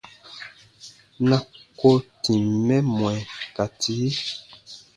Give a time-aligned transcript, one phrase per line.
[1.27, 1.37] Na
[1.79, 1.89] ko
[2.23, 3.13] tìm mɛ mwɛ
[3.55, 4.09] ka tii.